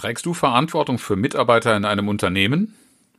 Trägst 0.00 0.24
du 0.24 0.32
Verantwortung 0.32 0.98
für 0.98 1.14
Mitarbeiter 1.14 1.76
in 1.76 1.84
einem 1.84 2.08
Unternehmen? 2.08 2.74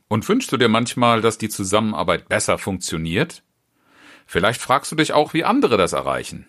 Und 0.08 0.28
wünschst 0.28 0.50
du 0.50 0.56
dir 0.56 0.66
manchmal, 0.66 1.20
dass 1.20 1.38
die 1.38 1.48
Zusammenarbeit 1.48 2.28
besser 2.28 2.58
funktioniert? 2.58 3.44
Vielleicht 4.26 4.60
fragst 4.60 4.90
du 4.90 4.96
dich 4.96 5.12
auch, 5.12 5.32
wie 5.32 5.44
andere 5.44 5.76
das 5.76 5.92
erreichen. 5.92 6.48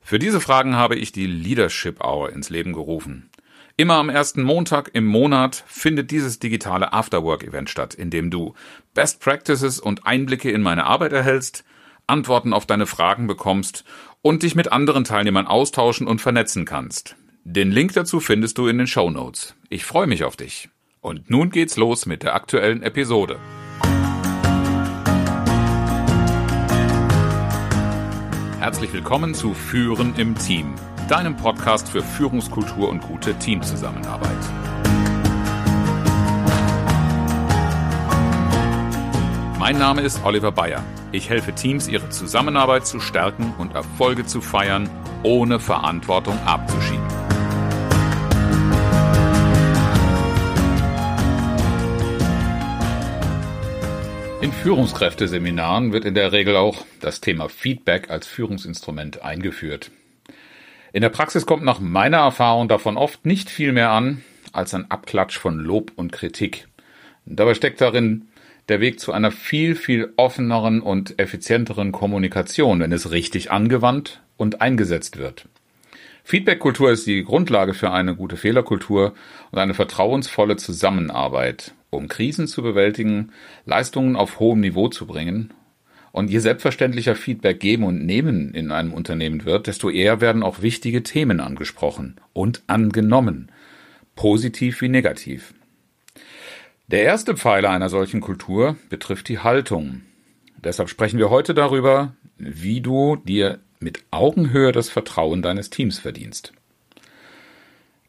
Für 0.00 0.18
diese 0.18 0.40
Fragen 0.40 0.74
habe 0.74 0.96
ich 0.96 1.12
die 1.12 1.28
Leadership 1.28 2.02
Hour 2.02 2.32
ins 2.32 2.50
Leben 2.50 2.72
gerufen. 2.72 3.30
Immer 3.76 3.98
am 3.98 4.08
ersten 4.08 4.42
Montag 4.42 4.90
im 4.94 5.06
Monat 5.06 5.62
findet 5.68 6.10
dieses 6.10 6.40
digitale 6.40 6.92
Afterwork-Event 6.92 7.70
statt, 7.70 7.94
in 7.94 8.10
dem 8.10 8.32
du 8.32 8.54
Best 8.94 9.20
Practices 9.20 9.78
und 9.78 10.06
Einblicke 10.06 10.50
in 10.50 10.62
meine 10.62 10.86
Arbeit 10.86 11.12
erhältst, 11.12 11.62
Antworten 12.08 12.52
auf 12.52 12.66
deine 12.66 12.88
Fragen 12.88 13.28
bekommst 13.28 13.84
und 14.22 14.42
dich 14.42 14.56
mit 14.56 14.72
anderen 14.72 15.04
Teilnehmern 15.04 15.46
austauschen 15.46 16.08
und 16.08 16.20
vernetzen 16.20 16.64
kannst. 16.64 17.14
Den 17.44 17.70
Link 17.70 17.94
dazu 17.94 18.20
findest 18.20 18.58
du 18.58 18.66
in 18.66 18.76
den 18.76 18.86
Show 18.86 19.10
Notes. 19.10 19.54
Ich 19.70 19.86
freue 19.86 20.06
mich 20.06 20.24
auf 20.24 20.36
dich. 20.36 20.68
Und 21.00 21.30
nun 21.30 21.48
geht's 21.48 21.78
los 21.78 22.04
mit 22.04 22.22
der 22.22 22.34
aktuellen 22.34 22.82
Episode. 22.82 23.38
Herzlich 28.58 28.92
willkommen 28.92 29.32
zu 29.32 29.54
Führen 29.54 30.14
im 30.18 30.36
Team, 30.36 30.74
deinem 31.08 31.34
Podcast 31.34 31.88
für 31.88 32.02
Führungskultur 32.02 32.90
und 32.90 33.00
gute 33.00 33.34
Teamzusammenarbeit. 33.38 34.30
Mein 39.58 39.78
Name 39.78 40.02
ist 40.02 40.22
Oliver 40.24 40.52
Bayer. 40.52 40.84
Ich 41.10 41.30
helfe 41.30 41.54
Teams, 41.54 41.88
ihre 41.88 42.10
Zusammenarbeit 42.10 42.86
zu 42.86 43.00
stärken 43.00 43.54
und 43.56 43.74
Erfolge 43.74 44.26
zu 44.26 44.42
feiern, 44.42 44.90
ohne 45.22 45.58
Verantwortung 45.58 46.38
abzuschieben. 46.44 47.09
In 54.42 54.52
Führungskräfteseminaren 54.52 55.92
wird 55.92 56.06
in 56.06 56.14
der 56.14 56.32
Regel 56.32 56.56
auch 56.56 56.86
das 57.00 57.20
Thema 57.20 57.50
Feedback 57.50 58.08
als 58.08 58.26
Führungsinstrument 58.26 59.22
eingeführt. 59.22 59.90
In 60.94 61.02
der 61.02 61.10
Praxis 61.10 61.44
kommt 61.44 61.62
nach 61.62 61.78
meiner 61.78 62.16
Erfahrung 62.16 62.66
davon 62.66 62.96
oft 62.96 63.26
nicht 63.26 63.50
viel 63.50 63.72
mehr 63.72 63.90
an 63.90 64.24
als 64.52 64.72
ein 64.72 64.90
Abklatsch 64.90 65.38
von 65.38 65.58
Lob 65.58 65.92
und 65.94 66.12
Kritik. 66.12 66.68
Dabei 67.26 67.52
steckt 67.52 67.82
darin 67.82 68.28
der 68.70 68.80
Weg 68.80 68.98
zu 68.98 69.12
einer 69.12 69.30
viel, 69.30 69.74
viel 69.74 70.10
offeneren 70.16 70.80
und 70.80 71.18
effizienteren 71.18 71.92
Kommunikation, 71.92 72.80
wenn 72.80 72.92
es 72.92 73.10
richtig 73.10 73.50
angewandt 73.50 74.22
und 74.38 74.62
eingesetzt 74.62 75.18
wird. 75.18 75.48
Feedback-Kultur 76.24 76.90
ist 76.90 77.06
die 77.06 77.24
Grundlage 77.24 77.74
für 77.74 77.90
eine 77.90 78.16
gute 78.16 78.38
Fehlerkultur 78.38 79.12
und 79.50 79.58
eine 79.58 79.74
vertrauensvolle 79.74 80.56
Zusammenarbeit 80.56 81.74
um 81.90 82.08
Krisen 82.08 82.46
zu 82.46 82.62
bewältigen, 82.62 83.32
Leistungen 83.66 84.16
auf 84.16 84.38
hohem 84.40 84.60
Niveau 84.60 84.88
zu 84.88 85.06
bringen. 85.06 85.52
Und 86.12 86.30
je 86.30 86.38
selbstverständlicher 86.38 87.14
Feedback 87.14 87.60
geben 87.60 87.84
und 87.84 88.04
nehmen 88.04 88.52
in 88.52 88.72
einem 88.72 88.92
Unternehmen 88.92 89.44
wird, 89.44 89.68
desto 89.68 89.90
eher 89.90 90.20
werden 90.20 90.42
auch 90.42 90.62
wichtige 90.62 91.04
Themen 91.04 91.38
angesprochen 91.38 92.16
und 92.32 92.62
angenommen, 92.66 93.52
positiv 94.16 94.80
wie 94.80 94.88
negativ. 94.88 95.54
Der 96.88 97.04
erste 97.04 97.36
Pfeiler 97.36 97.70
einer 97.70 97.88
solchen 97.88 98.20
Kultur 98.20 98.76
betrifft 98.88 99.28
die 99.28 99.38
Haltung. 99.38 100.02
Deshalb 100.56 100.88
sprechen 100.88 101.20
wir 101.20 101.30
heute 101.30 101.54
darüber, 101.54 102.14
wie 102.36 102.80
du 102.80 103.16
dir 103.16 103.60
mit 103.78 104.04
Augenhöhe 104.10 104.72
das 104.72 104.90
Vertrauen 104.90 105.42
deines 105.42 105.70
Teams 105.70 106.00
verdienst. 106.00 106.52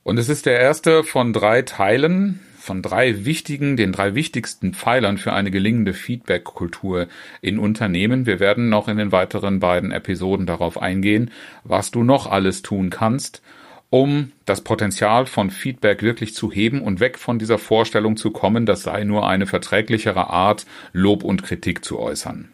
Und 0.04 0.18
es 0.18 0.30
ist 0.30 0.48
der 0.48 0.60
erste 0.60 1.04
von 1.04 1.32
drei 1.32 1.62
Teilen 1.62 2.40
von 2.62 2.84
drei 2.84 3.26
wichtigen, 3.26 3.76
den 3.76 3.92
drei 3.92 4.14
wichtigsten 4.14 4.74
Pfeilern 4.74 5.18
für 5.18 5.34
eine 5.34 5.50
gelingende 5.50 5.94
Feedback-Kultur 5.94 7.08
in 7.42 7.58
Unternehmen. 7.58 8.28
Wir 8.28 8.40
werden 8.40 8.70
noch 8.70 8.88
in 8.88 8.98
den 8.98 9.12
weiteren 9.12 9.60
beiden 9.60 9.92
Episoden 9.92 10.46
darauf 10.46 10.80
eingehen, 10.80 11.32
was 11.64 11.90
du 11.90 12.04
noch 12.04 12.28
alles 12.28 12.62
tun 12.62 12.92
kannst, 12.92 13.42
um 13.90 14.32
das 14.46 14.62
Potenzial 14.62 15.26
von 15.26 15.50
Feedback 15.50 16.04
wirklich 16.04 16.36
zu 16.36 16.52
heben 16.52 16.82
und 16.82 17.00
weg 17.00 17.18
von 17.18 17.40
dieser 17.40 17.58
Vorstellung 17.58 18.16
zu 18.16 18.30
kommen, 18.30 18.68
das 18.68 18.84
sei 18.84 19.04
nur 19.06 19.28
eine 19.28 19.48
verträglichere 19.48 20.30
Art, 20.30 20.68
Lob 20.94 21.24
und 21.24 21.42
Kritik 21.44 21.84
zu 21.84 22.00
äußern. 22.00 22.50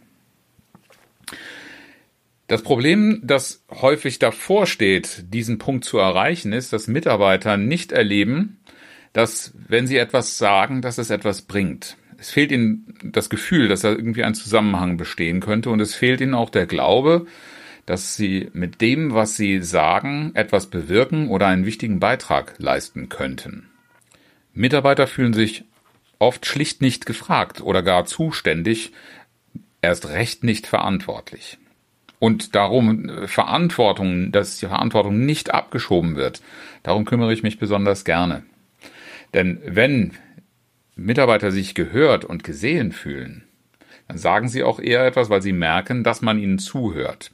Das 2.47 2.61
Problem, 2.61 3.19
das 3.23 3.61
häufig 3.69 4.19
davor 4.19 4.67
steht, 4.67 5.25
diesen 5.33 5.57
Punkt 5.57 5.83
zu 5.83 5.97
erreichen, 5.97 6.53
ist, 6.53 6.71
dass 6.71 6.87
Mitarbeiter 6.87 7.57
nicht 7.57 7.91
erleben, 7.91 8.57
dass 9.17 9.51
wenn 9.67 9.87
sie 9.87 9.97
etwas 9.97 10.37
sagen, 10.37 10.83
dass 10.83 10.99
es 10.99 11.09
etwas 11.09 11.41
bringt. 11.41 11.97
Es 12.19 12.29
fehlt 12.29 12.51
ihnen 12.51 12.93
das 13.01 13.31
Gefühl, 13.31 13.67
dass 13.67 13.81
da 13.81 13.89
irgendwie 13.89 14.23
ein 14.23 14.35
Zusammenhang 14.35 14.97
bestehen 14.97 15.39
könnte 15.39 15.71
und 15.71 15.79
es 15.79 15.95
fehlt 15.95 16.21
ihnen 16.21 16.35
auch 16.35 16.51
der 16.51 16.67
Glaube, 16.67 17.25
dass 17.87 18.15
sie 18.15 18.51
mit 18.53 18.79
dem, 18.79 19.15
was 19.15 19.35
sie 19.35 19.63
sagen, 19.63 20.33
etwas 20.35 20.67
bewirken 20.67 21.29
oder 21.29 21.47
einen 21.47 21.65
wichtigen 21.65 21.99
Beitrag 21.99 22.53
leisten 22.59 23.09
könnten. 23.09 23.67
Mitarbeiter 24.53 25.07
fühlen 25.07 25.33
sich 25.33 25.63
oft 26.19 26.45
schlicht 26.45 26.83
nicht 26.83 27.07
gefragt 27.07 27.59
oder 27.59 27.81
gar 27.81 28.05
zuständig, 28.05 28.91
erst 29.81 30.09
recht 30.09 30.43
nicht 30.43 30.67
verantwortlich. 30.67 31.57
Und 32.19 32.53
darum 32.53 33.09
äh, 33.09 33.27
Verantwortung, 33.27 34.31
dass 34.31 34.59
die 34.59 34.67
Verantwortung 34.67 35.25
nicht 35.25 35.55
abgeschoben 35.55 36.15
wird, 36.17 36.43
darum 36.83 37.05
kümmere 37.05 37.33
ich 37.33 37.41
mich 37.41 37.57
besonders 37.57 38.05
gerne. 38.05 38.43
Denn 39.33 39.59
wenn 39.65 40.13
Mitarbeiter 40.95 41.51
sich 41.51 41.75
gehört 41.75 42.25
und 42.25 42.43
gesehen 42.43 42.91
fühlen, 42.91 43.43
dann 44.07 44.17
sagen 44.17 44.47
sie 44.47 44.63
auch 44.63 44.79
eher 44.79 45.05
etwas, 45.05 45.29
weil 45.29 45.41
sie 45.41 45.53
merken, 45.53 46.03
dass 46.03 46.21
man 46.21 46.39
ihnen 46.39 46.59
zuhört. 46.59 47.31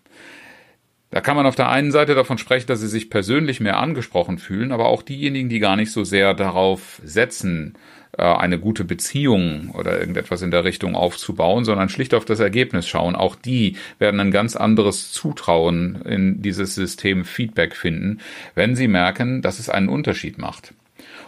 Da 1.11 1.21
kann 1.21 1.35
man 1.35 1.45
auf 1.45 1.55
der 1.55 1.69
einen 1.69 1.91
Seite 1.91 2.15
davon 2.15 2.39
sprechen, 2.39 2.65
dass 2.65 2.79
sie 2.79 2.87
sich 2.87 3.11
persönlich 3.11 3.59
mehr 3.59 3.77
angesprochen 3.77 4.39
fühlen, 4.39 4.71
aber 4.71 4.87
auch 4.87 5.03
diejenigen, 5.03 5.47
die 5.47 5.59
gar 5.59 5.75
nicht 5.75 5.91
so 5.91 6.03
sehr 6.03 6.33
darauf 6.33 6.99
setzen, 7.03 7.75
äh, 8.17 8.23
eine 8.23 8.57
gute 8.57 8.83
Beziehung 8.83 9.69
oder 9.75 9.99
irgendetwas 9.99 10.41
in 10.41 10.49
der 10.49 10.63
Richtung 10.63 10.95
aufzubauen, 10.95 11.65
sondern 11.65 11.89
schlicht 11.89 12.15
auf 12.15 12.25
das 12.25 12.39
Ergebnis 12.39 12.87
schauen. 12.87 13.15
Auch 13.15 13.35
die 13.35 13.77
werden 13.99 14.19
ein 14.19 14.31
ganz 14.31 14.55
anderes 14.55 15.11
Zutrauen 15.11 16.01
in 16.01 16.41
dieses 16.41 16.73
System 16.73 17.25
Feedback 17.25 17.75
finden, 17.75 18.19
wenn 18.55 18.75
sie 18.75 18.87
merken, 18.87 19.43
dass 19.43 19.59
es 19.59 19.69
einen 19.69 19.89
Unterschied 19.89 20.39
macht. 20.39 20.73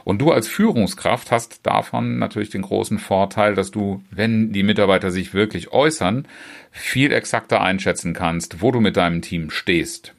Und 0.05 0.19
du 0.21 0.31
als 0.31 0.47
Führungskraft 0.47 1.31
hast 1.31 1.65
davon 1.65 2.19
natürlich 2.19 2.51
den 2.51 2.61
großen 2.61 2.99
Vorteil, 2.99 3.55
dass 3.55 3.71
du, 3.71 4.03
wenn 4.11 4.53
die 4.53 4.61
Mitarbeiter 4.61 5.09
sich 5.09 5.33
wirklich 5.33 5.73
äußern, 5.73 6.27
viel 6.69 7.11
exakter 7.11 7.61
einschätzen 7.61 8.13
kannst, 8.13 8.61
wo 8.61 8.71
du 8.71 8.79
mit 8.79 8.97
deinem 8.97 9.23
Team 9.23 9.49
stehst. 9.49 10.13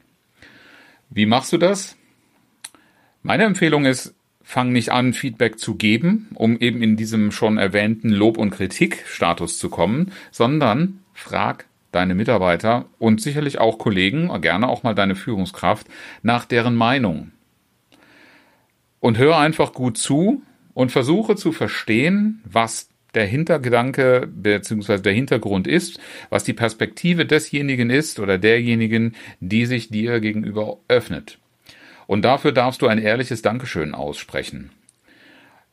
Wie 1.08 1.24
machst 1.24 1.52
du 1.52 1.56
das? 1.56 1.96
Meine 3.22 3.44
Empfehlung 3.44 3.84
ist, 3.84 4.12
fang 4.42 4.72
nicht 4.72 4.90
an, 4.90 5.12
Feedback 5.12 5.60
zu 5.60 5.76
geben, 5.76 6.30
um 6.34 6.58
eben 6.58 6.82
in 6.82 6.96
diesem 6.96 7.30
schon 7.30 7.56
erwähnten 7.56 8.10
Lob- 8.10 8.38
und 8.38 8.50
Kritikstatus 8.50 9.56
zu 9.56 9.70
kommen, 9.70 10.10
sondern 10.32 10.98
frag 11.14 11.66
deine 11.92 12.16
Mitarbeiter 12.16 12.86
und 12.98 13.20
sicherlich 13.20 13.58
auch 13.58 13.78
Kollegen, 13.78 14.32
gerne 14.40 14.68
auch 14.68 14.82
mal 14.82 14.96
deine 14.96 15.14
Führungskraft, 15.14 15.86
nach 16.22 16.44
deren 16.44 16.74
Meinung 16.74 17.30
und 19.00 19.18
höre 19.18 19.38
einfach 19.38 19.72
gut 19.72 19.98
zu 19.98 20.42
und 20.74 20.92
versuche 20.92 21.36
zu 21.36 21.52
verstehen, 21.52 22.42
was 22.44 22.88
der 23.14 23.26
Hintergedanke 23.26 24.28
bzw. 24.30 24.98
der 24.98 25.12
Hintergrund 25.12 25.66
ist, 25.66 25.98
was 26.28 26.44
die 26.44 26.52
Perspektive 26.52 27.24
desjenigen 27.24 27.90
ist 27.90 28.20
oder 28.20 28.38
derjenigen, 28.38 29.14
die 29.40 29.66
sich 29.66 29.88
dir 29.88 30.20
gegenüber 30.20 30.78
öffnet. 30.88 31.38
Und 32.06 32.24
dafür 32.24 32.52
darfst 32.52 32.82
du 32.82 32.86
ein 32.86 32.98
ehrliches 32.98 33.42
Dankeschön 33.42 33.94
aussprechen. 33.94 34.70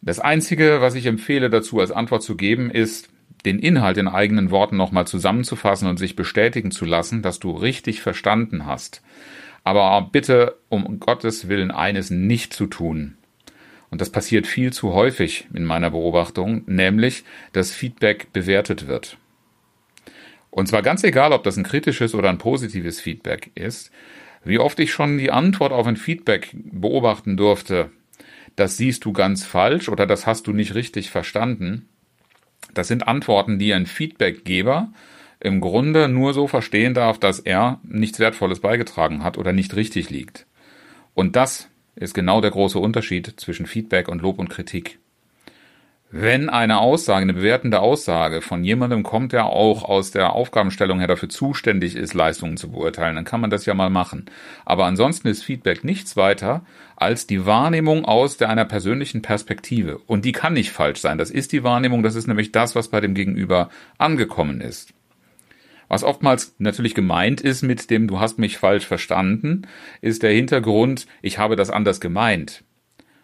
Das 0.01 0.19
Einzige, 0.19 0.81
was 0.81 0.95
ich 0.95 1.06
empfehle 1.06 1.50
dazu 1.50 1.80
als 1.80 1.92
Antwort 1.92 2.24
zu 2.24 2.36
geben, 2.36 2.71
ist, 2.71 3.09
den 3.45 3.59
Inhalt 3.59 3.97
in 3.97 4.07
eigenen 4.07 4.51
Worten 4.51 4.77
nochmal 4.77 5.06
zusammenzufassen 5.06 5.88
und 5.88 5.97
sich 5.97 6.15
bestätigen 6.15 6.71
zu 6.71 6.86
lassen, 6.86 7.21
dass 7.21 7.39
du 7.39 7.51
richtig 7.51 8.01
verstanden 8.01 8.65
hast. 8.65 9.01
Aber 9.63 10.09
bitte 10.12 10.56
um 10.69 11.00
Gottes 11.00 11.47
Willen 11.47 11.71
eines 11.71 12.09
nicht 12.09 12.53
zu 12.53 12.68
tun. 12.68 13.15
Und 13.94 14.01
das 14.01 14.10
passiert 14.10 14.48
viel 14.48 14.74
zu 14.74 14.94
häufig 14.94 15.48
in 15.54 15.66
meiner 15.66 15.92
Beobachtung, 15.92 16.63
nämlich, 16.66 17.24
dass 17.51 17.69
Feedback 17.69 18.34
bewertet 18.34 18.88
wird. 18.88 19.18
Und 20.50 20.68
zwar 20.68 20.81
ganz 20.81 21.04
egal, 21.04 21.31
ob 21.31 21.44
das 21.44 21.57
ein 21.57 21.63
kritisches 21.63 22.16
oder 22.16 22.31
ein 22.31 22.40
positives 22.40 23.00
Feedback 23.00 23.51
ist, 23.54 23.92
wie 24.44 24.57
oft 24.57 24.80
ich 24.80 24.92
schon 24.92 25.19
die 25.19 25.30
Antwort 25.30 25.72
auf 25.72 25.86
ein 25.86 25.95
Feedback 25.95 26.56
beobachten 26.56 27.38
durfte, 27.38 27.92
das 28.56 28.78
siehst 28.78 29.06
du 29.06 29.13
ganz 29.13 29.45
falsch 29.45 29.88
oder 29.90 30.07
das 30.07 30.25
hast 30.25 30.48
du 30.48 30.54
nicht 30.54 30.74
richtig 30.74 31.12
verstanden. 31.12 31.88
Das 32.74 32.88
sind 32.88 33.07
Antworten, 33.07 33.60
die 33.60 33.75
ein 33.75 33.86
Feedbackgeber 33.86 34.92
im 35.40 35.62
Grunde 35.62 36.10
nur 36.10 36.34
so 36.34 36.48
verstehen 36.48 36.95
darf, 36.95 37.19
dass 37.19 37.38
er 37.40 37.80
nichts 37.84 38.18
Wertvolles 38.18 38.60
beigetragen 38.60 39.24
hat 39.24 39.38
oder 39.38 39.54
nicht 39.54 39.75
richtig 39.75 40.10
liegt. 40.10 40.48
Und 41.13 41.36
das 41.36 41.69
ist 41.95 42.13
genau 42.13 42.42
der 42.42 42.51
große 42.51 42.80
Unterschied 42.80 43.34
zwischen 43.38 43.66
Feedback 43.66 44.07
und 44.07 44.22
Lob 44.22 44.40
und 44.40 44.50
Kritik. 44.50 45.00
Wenn 46.16 46.50
eine 46.50 46.78
Aussage, 46.78 47.24
eine 47.24 47.34
bewertende 47.34 47.80
Aussage 47.80 48.42
von 48.42 48.63
jemandem 48.63 49.01
kommt, 49.01 49.34
der 49.34 49.48
auch 49.48 49.84
aus 49.84 50.12
der 50.12 50.34
Aufgabenstellung 50.34 51.00
her 51.00 51.07
dafür 51.07 51.28
zuständig 51.28 51.95
ist, 51.95 52.13
Leistungen 52.13 52.56
zu 52.56 52.69
beurteilen, 52.69 53.16
dann 53.16 53.25
kann 53.25 53.42
man 53.42 53.50
das 53.50 53.66
ja 53.66 53.74
mal 53.74 53.90
machen. 53.90 54.25
Aber 54.63 54.86
ansonsten 54.86 55.28
ist 55.28 55.44
Feedback 55.44 55.84
nichts 55.84 56.16
weiter 56.16 56.63
als 56.95 57.25
die 57.25 57.48
Wahrnehmung 57.48 58.06
aus 58.06 58.38
der 58.38 58.50
einer 58.50 58.66
persönlichen 58.66 59.24
Perspektive. 59.24 59.98
Und 60.06 60.24
die 60.24 60.34
kann 60.34 60.54
nicht 60.54 60.72
falsch 60.72 61.00
sein. 61.00 61.18
Das 61.18 61.31
ist 61.31 61.51
die 61.51 61.63
Wahrnehmung, 61.63 62.04
das 62.04 62.13
ist 62.13 62.28
nämlich 62.28 62.51
das, 62.51 62.75
was 62.75 62.90
bei 62.90 63.01
dem 63.01 63.16
Gegenüber 63.16 63.69
angekommen 63.98 64.62
ist. 64.62 64.94
Was 65.94 66.04
oftmals 66.04 66.56
natürlich 66.57 66.95
gemeint 66.95 67.40
ist 67.40 67.62
mit 67.62 67.92
dem 67.92 68.07
Du 68.07 68.19
hast 68.19 68.40
mich 68.40 68.57
falsch 68.57 68.88
verstanden, 68.88 69.68
ist 70.01 70.24
der 70.24 70.31
Hintergrund, 70.31 71.06
ich 71.22 71.38
habe 71.38 71.56
das 71.56 71.69
anders 71.69 72.01
gemeint. 72.01 72.63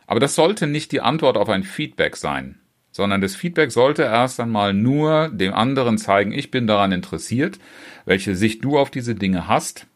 Aber 0.06 0.20
das 0.20 0.36
sollte 0.36 0.68
nicht 0.68 0.92
die 0.92 1.02
Antwort 1.02 1.36
auf 1.36 1.50
ein 1.50 1.64
Feedback 1.64 2.16
sein 2.16 2.60
sondern 2.92 3.22
das 3.22 3.36
Feedback 3.36 3.72
sollte 3.72 4.04
erst 4.04 4.40
einmal 4.40 4.74
nur 4.74 5.30
dem 5.30 5.54
anderen 5.54 5.98
zeigen, 5.98 6.32
ich 6.32 6.52
bin 6.52 6.68
daran 6.68 6.92
interessiert, 6.92 7.58
welche 8.06 8.36
Sicht 8.36 8.64
du 8.64 8.78
auf 8.78 8.92
diese 8.92 9.16
Dinge 9.16 9.48
hast 9.48 9.88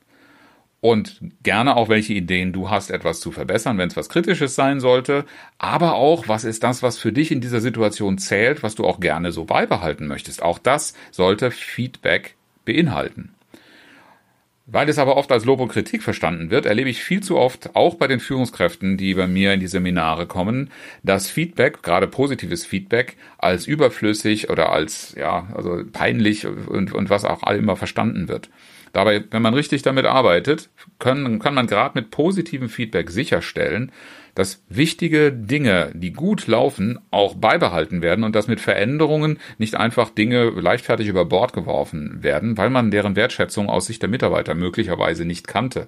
und 0.79 1.19
gerne 1.43 1.75
auch 1.75 1.89
welche 1.89 2.13
Ideen 2.13 2.53
du 2.53 2.69
hast, 2.69 2.91
etwas 2.91 3.19
zu 3.19 3.31
verbessern, 3.31 3.77
wenn 3.77 3.89
es 3.89 3.97
was 3.97 4.09
Kritisches 4.09 4.55
sein 4.55 4.79
sollte, 4.79 5.25
aber 5.57 5.93
auch, 5.95 6.27
was 6.27 6.43
ist 6.43 6.63
das, 6.63 6.81
was 6.81 6.97
für 6.97 7.11
dich 7.11 7.31
in 7.31 7.41
dieser 7.41 7.61
Situation 7.61 8.17
zählt, 8.17 8.63
was 8.63 8.75
du 8.75 8.85
auch 8.85 8.99
gerne 8.99 9.31
so 9.31 9.45
beibehalten 9.45 10.07
möchtest. 10.07 10.41
Auch 10.41 10.57
das 10.57 10.93
sollte 11.11 11.51
Feedback 11.51 12.35
beinhalten. 12.65 13.33
Weil 14.65 14.87
es 14.87 14.97
aber 14.97 15.17
oft 15.17 15.29
als 15.31 15.43
Lob 15.43 15.59
und 15.59 15.67
Kritik 15.67 16.03
verstanden 16.03 16.49
wird, 16.49 16.65
erlebe 16.65 16.89
ich 16.89 17.03
viel 17.03 17.21
zu 17.21 17.37
oft, 17.37 17.75
auch 17.75 17.95
bei 17.95 18.07
den 18.07 18.21
Führungskräften, 18.21 18.95
die 18.95 19.13
bei 19.13 19.27
mir 19.27 19.53
in 19.53 19.59
die 19.59 19.67
Seminare 19.67 20.25
kommen, 20.25 20.71
dass 21.03 21.29
Feedback, 21.29 21.83
gerade 21.83 22.07
positives 22.07 22.65
Feedback, 22.65 23.17
als 23.37 23.67
überflüssig 23.67 24.49
oder 24.49 24.71
als, 24.71 25.15
ja, 25.17 25.47
also 25.53 25.83
peinlich 25.91 26.47
und, 26.47 26.93
und 26.93 27.09
was 27.09 27.25
auch 27.25 27.43
immer 27.51 27.75
verstanden 27.75 28.29
wird. 28.29 28.49
Dabei, 28.93 29.23
wenn 29.31 29.41
man 29.41 29.55
richtig 29.55 29.81
damit 29.81 30.05
arbeitet, 30.05 30.69
können, 30.99 31.39
kann 31.39 31.55
man 31.55 31.65
gerade 31.65 31.99
mit 31.99 32.11
positivem 32.11 32.69
Feedback 32.69 33.09
sicherstellen, 33.09 33.91
dass 34.35 34.63
wichtige 34.69 35.31
Dinge, 35.31 35.91
die 35.95 36.13
gut 36.13 36.45
laufen, 36.45 36.99
auch 37.09 37.33
beibehalten 37.33 38.03
werden 38.03 38.23
und 38.23 38.35
dass 38.35 38.47
mit 38.47 38.61
Veränderungen 38.61 39.39
nicht 39.57 39.75
einfach 39.75 40.11
Dinge 40.11 40.49
leichtfertig 40.49 41.07
über 41.07 41.25
Bord 41.25 41.53
geworfen 41.53 42.21
werden, 42.21 42.55
weil 42.55 42.69
man 42.69 42.91
deren 42.91 43.15
Wertschätzung 43.15 43.67
aus 43.67 43.87
Sicht 43.87 44.03
der 44.03 44.09
Mitarbeiter 44.09 44.53
möglicherweise 44.53 45.25
nicht 45.25 45.47
kannte. 45.47 45.87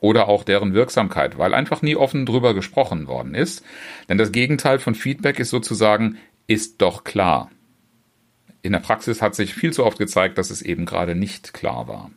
Oder 0.00 0.28
auch 0.28 0.44
deren 0.44 0.74
Wirksamkeit, 0.74 1.38
weil 1.38 1.54
einfach 1.54 1.80
nie 1.80 1.96
offen 1.96 2.26
drüber 2.26 2.52
gesprochen 2.52 3.08
worden 3.08 3.34
ist. 3.34 3.64
Denn 4.10 4.18
das 4.18 4.30
Gegenteil 4.30 4.78
von 4.78 4.94
Feedback 4.94 5.38
ist 5.38 5.48
sozusagen, 5.48 6.18
ist 6.46 6.82
doch 6.82 7.02
klar. 7.02 7.50
In 8.60 8.72
der 8.72 8.80
Praxis 8.80 9.22
hat 9.22 9.34
sich 9.34 9.54
viel 9.54 9.72
zu 9.72 9.86
oft 9.86 9.96
gezeigt, 9.96 10.36
dass 10.36 10.50
es 10.50 10.60
eben 10.60 10.84
gerade 10.84 11.14
nicht 11.14 11.54
klar 11.54 11.88
war. 11.88 12.10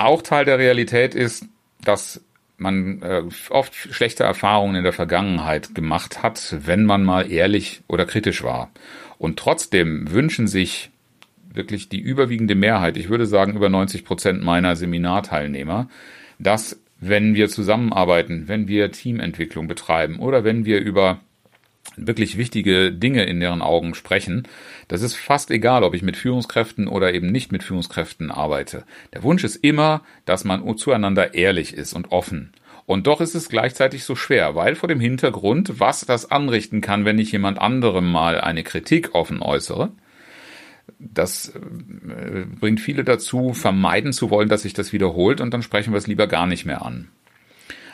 Auch 0.00 0.22
Teil 0.22 0.46
der 0.46 0.58
Realität 0.58 1.14
ist, 1.14 1.44
dass 1.84 2.24
man 2.56 3.02
äh, 3.02 3.22
oft 3.50 3.74
schlechte 3.74 4.24
Erfahrungen 4.24 4.76
in 4.76 4.82
der 4.82 4.94
Vergangenheit 4.94 5.74
gemacht 5.74 6.22
hat, 6.22 6.56
wenn 6.64 6.86
man 6.86 7.04
mal 7.04 7.30
ehrlich 7.30 7.82
oder 7.86 8.06
kritisch 8.06 8.42
war. 8.42 8.70
Und 9.18 9.38
trotzdem 9.38 10.10
wünschen 10.10 10.48
sich 10.48 10.90
wirklich 11.52 11.90
die 11.90 12.00
überwiegende 12.00 12.54
Mehrheit, 12.54 12.96
ich 12.96 13.10
würde 13.10 13.26
sagen 13.26 13.54
über 13.54 13.68
90 13.68 14.06
Prozent 14.06 14.42
meiner 14.42 14.74
Seminarteilnehmer, 14.74 15.90
dass 16.38 16.80
wenn 16.98 17.34
wir 17.34 17.50
zusammenarbeiten, 17.50 18.48
wenn 18.48 18.68
wir 18.68 18.92
Teamentwicklung 18.92 19.68
betreiben 19.68 20.18
oder 20.18 20.44
wenn 20.44 20.64
wir 20.64 20.80
über 20.80 21.20
wirklich 21.96 22.36
wichtige 22.36 22.92
Dinge 22.92 23.24
in 23.24 23.40
deren 23.40 23.62
Augen 23.62 23.94
sprechen. 23.94 24.46
Das 24.88 25.02
ist 25.02 25.14
fast 25.14 25.50
egal, 25.50 25.82
ob 25.82 25.94
ich 25.94 26.02
mit 26.02 26.16
Führungskräften 26.16 26.88
oder 26.88 27.12
eben 27.12 27.30
nicht 27.30 27.52
mit 27.52 27.62
Führungskräften 27.62 28.30
arbeite. 28.30 28.84
Der 29.12 29.22
Wunsch 29.22 29.44
ist 29.44 29.56
immer, 29.56 30.02
dass 30.24 30.44
man 30.44 30.76
zueinander 30.76 31.34
ehrlich 31.34 31.74
ist 31.74 31.92
und 31.94 32.12
offen. 32.12 32.52
Und 32.86 33.06
doch 33.06 33.20
ist 33.20 33.34
es 33.34 33.48
gleichzeitig 33.48 34.02
so 34.02 34.16
schwer, 34.16 34.56
weil 34.56 34.74
vor 34.74 34.88
dem 34.88 34.98
Hintergrund, 34.98 35.78
was 35.78 36.00
das 36.00 36.30
anrichten 36.30 36.80
kann, 36.80 37.04
wenn 37.04 37.18
ich 37.18 37.30
jemand 37.30 37.60
anderem 37.60 38.10
mal 38.10 38.40
eine 38.40 38.64
Kritik 38.64 39.14
offen 39.14 39.42
äußere, 39.42 39.92
das 40.98 41.50
äh, 41.50 42.46
bringt 42.58 42.80
viele 42.80 43.04
dazu, 43.04 43.52
vermeiden 43.54 44.12
zu 44.12 44.30
wollen, 44.30 44.48
dass 44.48 44.62
sich 44.62 44.72
das 44.72 44.92
wiederholt 44.92 45.40
und 45.40 45.54
dann 45.54 45.62
sprechen 45.62 45.92
wir 45.92 45.98
es 45.98 46.08
lieber 46.08 46.26
gar 46.26 46.46
nicht 46.46 46.66
mehr 46.66 46.84
an. 46.84 47.08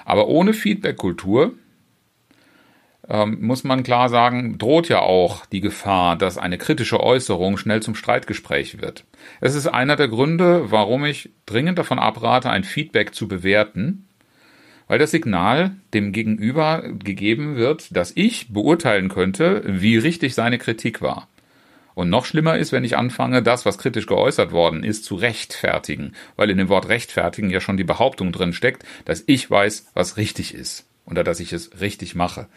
Aber 0.06 0.28
ohne 0.28 0.54
Feedback-Kultur 0.54 1.52
ähm, 3.08 3.38
muss 3.40 3.64
man 3.64 3.82
klar 3.82 4.08
sagen, 4.08 4.58
droht 4.58 4.88
ja 4.88 5.00
auch 5.00 5.46
die 5.46 5.60
Gefahr, 5.60 6.16
dass 6.16 6.38
eine 6.38 6.58
kritische 6.58 7.00
Äußerung 7.00 7.56
schnell 7.56 7.82
zum 7.82 7.94
Streitgespräch 7.94 8.80
wird. 8.80 9.04
Es 9.40 9.54
ist 9.54 9.66
einer 9.66 9.96
der 9.96 10.08
Gründe, 10.08 10.70
warum 10.70 11.04
ich 11.04 11.30
dringend 11.46 11.78
davon 11.78 11.98
abrate, 11.98 12.50
ein 12.50 12.64
Feedback 12.64 13.14
zu 13.14 13.28
bewerten, 13.28 14.08
weil 14.88 14.98
das 14.98 15.10
Signal 15.10 15.76
dem 15.94 16.12
Gegenüber 16.12 16.82
gegeben 16.82 17.56
wird, 17.56 17.94
dass 17.96 18.12
ich 18.14 18.52
beurteilen 18.52 19.08
könnte, 19.08 19.62
wie 19.66 19.96
richtig 19.96 20.34
seine 20.34 20.58
Kritik 20.58 21.02
war. 21.02 21.28
Und 21.94 22.10
noch 22.10 22.26
schlimmer 22.26 22.58
ist, 22.58 22.72
wenn 22.72 22.84
ich 22.84 22.96
anfange, 22.96 23.42
das, 23.42 23.64
was 23.64 23.78
kritisch 23.78 24.06
geäußert 24.06 24.52
worden 24.52 24.84
ist, 24.84 25.04
zu 25.04 25.14
rechtfertigen, 25.14 26.12
weil 26.36 26.50
in 26.50 26.58
dem 26.58 26.68
Wort 26.68 26.88
rechtfertigen 26.88 27.48
ja 27.48 27.60
schon 27.60 27.78
die 27.78 27.84
Behauptung 27.84 28.32
drin 28.32 28.52
steckt, 28.52 28.84
dass 29.06 29.24
ich 29.26 29.50
weiß, 29.50 29.92
was 29.94 30.18
richtig 30.18 30.54
ist 30.54 30.86
oder 31.06 31.24
dass 31.24 31.40
ich 31.40 31.54
es 31.54 31.80
richtig 31.80 32.14
mache. 32.14 32.48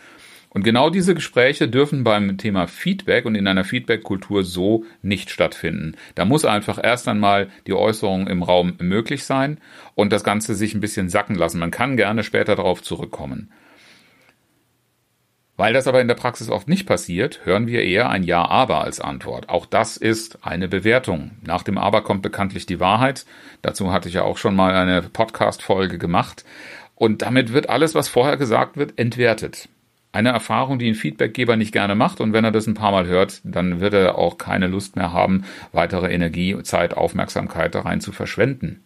Und 0.51 0.63
genau 0.63 0.89
diese 0.89 1.13
Gespräche 1.13 1.67
dürfen 1.67 2.03
beim 2.03 2.37
Thema 2.37 2.67
Feedback 2.67 3.25
und 3.25 3.35
in 3.35 3.47
einer 3.47 3.63
Feedback-Kultur 3.63 4.43
so 4.43 4.83
nicht 5.03 5.29
stattfinden. 5.29 5.95
Da 6.15 6.25
muss 6.25 6.43
einfach 6.43 6.79
erst 6.83 7.07
einmal 7.07 7.49
die 7.67 7.73
Äußerung 7.73 8.27
im 8.27 8.41
Raum 8.41 8.73
möglich 8.79 9.25
sein 9.25 9.59
und 9.93 10.11
das 10.11 10.23
Ganze 10.23 10.55
sich 10.55 10.73
ein 10.73 10.81
bisschen 10.81 11.09
sacken 11.09 11.35
lassen. 11.35 11.59
Man 11.59 11.69
kann 11.69 11.97
gerne 11.97 12.23
später 12.23 12.55
darauf 12.55 12.81
zurückkommen. 12.81 13.51
Weil 15.55 15.73
das 15.73 15.87
aber 15.87 16.01
in 16.01 16.07
der 16.07 16.15
Praxis 16.15 16.49
oft 16.49 16.69
nicht 16.69 16.87
passiert, 16.87 17.41
hören 17.43 17.67
wir 17.67 17.83
eher 17.83 18.09
ein 18.09 18.23
Ja, 18.23 18.47
aber 18.47 18.81
als 18.81 19.01
Antwort. 19.01 19.49
Auch 19.49 19.65
das 19.65 19.97
ist 19.97 20.45
eine 20.45 20.69
Bewertung. 20.69 21.31
Nach 21.45 21.63
dem 21.63 21.77
Aber 21.77 22.01
kommt 22.01 22.21
bekanntlich 22.21 22.65
die 22.65 22.79
Wahrheit. 22.79 23.25
Dazu 23.61 23.91
hatte 23.91 24.07
ich 24.07 24.15
ja 24.15 24.23
auch 24.23 24.37
schon 24.37 24.55
mal 24.55 24.73
eine 24.73 25.01
Podcast-Folge 25.01 25.97
gemacht. 25.97 26.45
Und 26.95 27.21
damit 27.21 27.51
wird 27.51 27.69
alles, 27.69 27.93
was 27.93 28.07
vorher 28.07 28.37
gesagt 28.37 28.77
wird, 28.77 28.97
entwertet 28.97 29.67
eine 30.11 30.29
Erfahrung, 30.29 30.79
die 30.79 30.87
ein 30.87 30.95
Feedbackgeber 30.95 31.55
nicht 31.55 31.71
gerne 31.71 31.95
macht 31.95 32.19
und 32.19 32.33
wenn 32.33 32.43
er 32.43 32.51
das 32.51 32.67
ein 32.67 32.73
paar 32.73 32.91
Mal 32.91 33.05
hört, 33.07 33.41
dann 33.43 33.79
wird 33.79 33.93
er 33.93 34.17
auch 34.17 34.37
keine 34.37 34.67
Lust 34.67 34.95
mehr 34.95 35.13
haben, 35.13 35.43
weitere 35.71 36.11
Energie, 36.11 36.57
Zeit, 36.63 36.95
Aufmerksamkeit 36.95 37.75
da 37.75 37.81
rein 37.81 38.01
zu 38.01 38.11
verschwenden. 38.11 38.83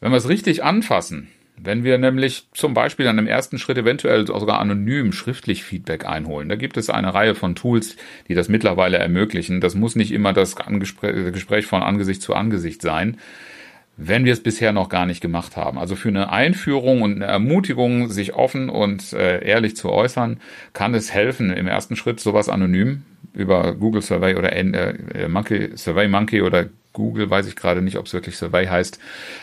Wenn 0.00 0.12
wir 0.12 0.18
es 0.18 0.28
richtig 0.28 0.62
anfassen, 0.62 1.28
wenn 1.56 1.84
wir 1.84 1.98
nämlich 1.98 2.48
zum 2.52 2.74
Beispiel 2.74 3.06
an 3.06 3.18
einem 3.18 3.28
ersten 3.28 3.58
Schritt 3.58 3.78
eventuell 3.78 4.26
sogar 4.26 4.60
anonym 4.60 5.12
schriftlich 5.12 5.62
Feedback 5.62 6.04
einholen, 6.04 6.48
da 6.48 6.56
gibt 6.56 6.76
es 6.76 6.90
eine 6.90 7.14
Reihe 7.14 7.34
von 7.34 7.54
Tools, 7.54 7.96
die 8.28 8.34
das 8.34 8.48
mittlerweile 8.48 8.98
ermöglichen. 8.98 9.60
Das 9.60 9.74
muss 9.74 9.94
nicht 9.94 10.12
immer 10.12 10.32
das 10.32 10.56
Gespräch 10.56 11.66
von 11.66 11.82
Angesicht 11.82 12.22
zu 12.22 12.34
Angesicht 12.34 12.82
sein 12.82 13.18
wenn 13.96 14.24
wir 14.24 14.32
es 14.32 14.42
bisher 14.42 14.72
noch 14.72 14.88
gar 14.88 15.06
nicht 15.06 15.20
gemacht 15.20 15.56
haben. 15.56 15.78
Also 15.78 15.96
für 15.96 16.08
eine 16.08 16.30
Einführung 16.30 17.02
und 17.02 17.16
eine 17.16 17.26
Ermutigung, 17.26 18.10
sich 18.10 18.34
offen 18.34 18.68
und 18.68 19.12
äh, 19.12 19.44
ehrlich 19.44 19.76
zu 19.76 19.90
äußern, 19.90 20.40
kann 20.72 20.94
es 20.94 21.12
helfen, 21.12 21.50
im 21.50 21.66
ersten 21.66 21.96
Schritt 21.96 22.20
sowas 22.20 22.48
anonym 22.48 23.02
über 23.34 23.74
Google 23.74 24.02
Survey 24.02 24.36
oder 24.36 24.52
äh, 24.52 24.60
äh, 24.60 25.28
Monkey, 25.28 25.76
Survey 25.76 26.08
Monkey 26.08 26.42
oder 26.42 26.66
Google, 26.92 27.28
weiß 27.28 27.46
ich 27.46 27.56
gerade 27.56 27.82
nicht, 27.82 27.98
ob 27.98 28.06
es 28.06 28.12
wirklich 28.12 28.36
Survey 28.36 28.66
heißt. 28.66 28.98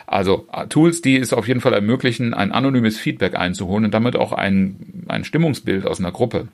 Also 0.08 0.48
äh, 0.52 0.68
Tools, 0.68 1.02
die 1.02 1.18
es 1.18 1.34
auf 1.34 1.48
jeden 1.48 1.62
Fall 1.62 1.74
ermöglichen, 1.74 2.34
ein 2.34 2.52
anonymes 2.52 2.98
Feedback 2.98 3.36
einzuholen 3.36 3.86
und 3.86 3.94
damit 3.94 4.16
auch 4.16 4.32
ein, 4.32 5.06
ein 5.08 5.24
Stimmungsbild 5.24 5.86
aus 5.86 6.00
einer 6.00 6.12
Gruppe. 6.12 6.48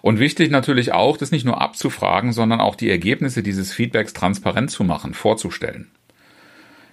Und 0.00 0.18
wichtig 0.18 0.50
natürlich 0.50 0.92
auch, 0.92 1.16
das 1.16 1.30
nicht 1.30 1.44
nur 1.44 1.60
abzufragen, 1.60 2.32
sondern 2.32 2.60
auch 2.60 2.74
die 2.74 2.90
Ergebnisse 2.90 3.42
dieses 3.42 3.72
Feedbacks 3.72 4.12
transparent 4.12 4.70
zu 4.70 4.82
machen, 4.82 5.14
vorzustellen. 5.14 5.88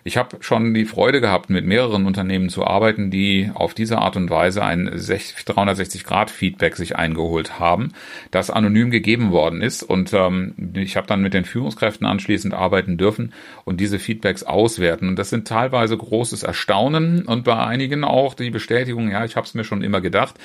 Ich 0.03 0.17
habe 0.17 0.37
schon 0.39 0.73
die 0.73 0.85
Freude 0.85 1.19
gehabt, 1.21 1.49
mit 1.49 1.65
mehreren 1.65 2.05
Unternehmen 2.05 2.49
zu 2.49 2.65
arbeiten, 2.65 3.11
die 3.11 3.51
auf 3.53 3.73
diese 3.73 3.97
Art 3.97 4.15
und 4.15 4.29
Weise 4.29 4.63
ein 4.63 4.89
360-Grad-Feedback 4.89 6.75
sich 6.75 6.95
eingeholt 6.95 7.59
haben, 7.59 7.93
das 8.31 8.49
anonym 8.49 8.91
gegeben 8.91 9.31
worden 9.31 9.61
ist. 9.61 9.83
Und 9.83 10.13
ähm, 10.13 10.73
ich 10.73 10.95
habe 10.95 11.07
dann 11.07 11.21
mit 11.21 11.33
den 11.33 11.45
Führungskräften 11.45 12.07
anschließend 12.07 12.53
arbeiten 12.53 12.97
dürfen 12.97 13.33
und 13.65 13.81
diese 13.81 13.99
Feedbacks 13.99 14.43
auswerten. 14.43 15.09
Und 15.09 15.19
das 15.19 15.29
sind 15.29 15.47
teilweise 15.47 15.97
großes 15.97 16.43
Erstaunen 16.43 17.25
und 17.25 17.43
bei 17.43 17.57
einigen 17.57 18.03
auch 18.03 18.33
die 18.33 18.51
Bestätigung, 18.51 19.11
ja, 19.11 19.25
ich 19.25 19.35
habe 19.35 19.45
es 19.45 19.53
mir 19.53 19.63
schon 19.65 19.81
immer 19.81 20.01
gedacht. 20.01 20.35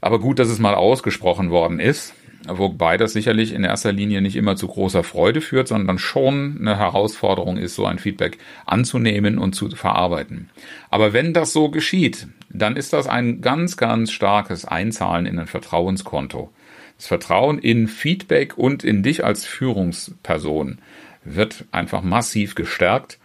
Aber 0.00 0.18
gut, 0.18 0.38
dass 0.40 0.48
es 0.48 0.58
mal 0.58 0.74
ausgesprochen 0.74 1.50
worden 1.50 1.78
ist. 1.78 2.12
Wobei 2.48 2.96
das 2.96 3.12
sicherlich 3.12 3.52
in 3.52 3.64
erster 3.64 3.92
Linie 3.92 4.20
nicht 4.20 4.36
immer 4.36 4.56
zu 4.56 4.66
großer 4.66 5.04
Freude 5.04 5.40
führt, 5.40 5.68
sondern 5.68 5.98
schon 5.98 6.58
eine 6.60 6.76
Herausforderung 6.76 7.56
ist, 7.56 7.74
so 7.74 7.86
ein 7.86 7.98
Feedback 7.98 8.38
anzunehmen 8.66 9.38
und 9.38 9.54
zu 9.54 9.70
verarbeiten. 9.70 10.50
Aber 10.90 11.12
wenn 11.12 11.32
das 11.32 11.52
so 11.52 11.70
geschieht, 11.70 12.26
dann 12.50 12.76
ist 12.76 12.92
das 12.92 13.06
ein 13.06 13.40
ganz, 13.40 13.76
ganz 13.76 14.12
starkes 14.12 14.64
Einzahlen 14.64 15.26
in 15.26 15.38
ein 15.38 15.46
Vertrauenskonto. 15.46 16.50
Das 16.96 17.06
Vertrauen 17.06 17.58
in 17.58 17.88
Feedback 17.88 18.56
und 18.56 18.84
in 18.84 19.02
dich 19.02 19.24
als 19.24 19.44
Führungsperson 19.44 20.78
wird 21.24 21.64
einfach 21.72 22.02
massiv 22.02 22.54
gestärkt. 22.54 23.18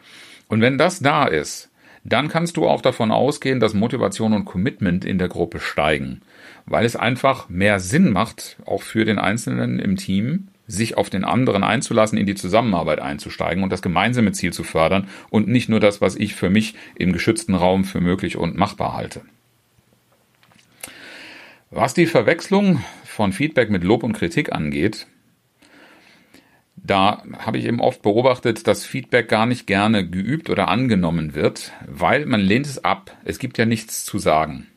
Und 0.47 0.61
wenn 0.61 0.77
das 0.77 0.99
da 0.99 1.25
ist, 1.25 1.69
dann 2.03 2.29
kannst 2.29 2.55
du 2.55 2.67
auch 2.67 2.81
davon 2.81 3.11
ausgehen, 3.11 3.59
dass 3.59 3.73
Motivation 3.73 4.33
und 4.33 4.45
Commitment 4.45 5.03
in 5.03 5.17
der 5.17 5.27
Gruppe 5.27 5.59
steigen, 5.59 6.21
weil 6.67 6.85
es 6.85 6.95
einfach 6.95 7.49
mehr 7.49 7.79
Sinn 7.79 8.11
macht, 8.11 8.57
auch 8.65 8.83
für 8.83 9.05
den 9.05 9.17
Einzelnen 9.17 9.79
im 9.79 9.95
Team, 9.95 10.49
sich 10.67 10.97
auf 10.97 11.09
den 11.09 11.23
anderen 11.23 11.63
einzulassen, 11.63 12.17
in 12.17 12.25
die 12.25 12.35
Zusammenarbeit 12.35 12.99
einzusteigen 12.99 13.63
und 13.63 13.71
das 13.71 13.81
gemeinsame 13.81 14.33
Ziel 14.33 14.51
zu 14.51 14.63
fördern 14.63 15.07
und 15.29 15.47
nicht 15.47 15.69
nur 15.69 15.79
das, 15.79 16.01
was 16.01 16.15
ich 16.17 16.35
für 16.35 16.49
mich 16.49 16.75
im 16.95 17.13
geschützten 17.13 17.55
Raum 17.55 17.85
für 17.85 18.01
möglich 18.01 18.35
und 18.35 18.57
machbar 18.57 18.93
halte. 18.93 19.21
Was 21.71 21.93
die 21.93 22.05
Verwechslung 22.05 22.83
von 23.05 23.31
Feedback 23.31 23.69
mit 23.69 23.83
Lob 23.83 24.03
und 24.03 24.13
Kritik 24.13 24.51
angeht, 24.51 25.07
da 26.75 27.23
habe 27.39 27.57
ich 27.57 27.65
eben 27.65 27.79
oft 27.81 28.01
beobachtet, 28.01 28.67
dass 28.67 28.85
Feedback 28.85 29.27
gar 29.29 29.45
nicht 29.45 29.67
gerne 29.67 30.07
geübt 30.07 30.49
oder 30.49 30.67
angenommen 30.67 31.33
wird, 31.33 31.71
weil 31.85 32.25
man 32.25 32.39
lehnt 32.39 32.65
es 32.65 32.83
ab. 32.83 33.17
Es 33.25 33.39
gibt 33.39 33.57
ja 33.57 33.65
nichts 33.65 34.05
zu 34.05 34.19
sagen. 34.19 34.67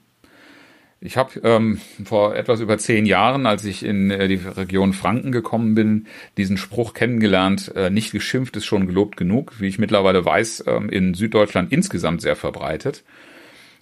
Ich 1.02 1.16
habe 1.16 1.40
ähm, 1.44 1.80
vor 2.04 2.36
etwas 2.36 2.60
über 2.60 2.76
zehn 2.76 3.06
Jahren, 3.06 3.46
als 3.46 3.64
ich 3.64 3.82
in 3.82 4.10
äh, 4.10 4.28
die 4.28 4.34
Region 4.34 4.92
Franken 4.92 5.32
gekommen 5.32 5.74
bin, 5.74 6.06
diesen 6.36 6.58
Spruch 6.58 6.92
kennengelernt, 6.92 7.72
äh, 7.74 7.88
nicht 7.88 8.12
geschimpft 8.12 8.54
ist 8.56 8.66
schon 8.66 8.86
gelobt 8.86 9.16
genug, 9.16 9.54
wie 9.60 9.68
ich 9.68 9.78
mittlerweile 9.78 10.22
weiß, 10.22 10.64
ähm, 10.66 10.90
in 10.90 11.14
Süddeutschland 11.14 11.72
insgesamt 11.72 12.20
sehr 12.20 12.36
verbreitet. 12.36 13.02